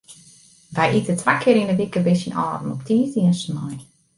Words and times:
Wy 0.77 0.87
ite 0.99 1.13
twa 1.19 1.33
kear 1.41 1.59
yn 1.61 1.69
de 1.71 1.75
wike 1.79 1.99
by 2.05 2.15
syn 2.21 2.37
âlden, 2.45 2.73
op 2.75 2.81
tiisdei 2.87 3.27
en 3.29 3.37
snein. 3.43 3.79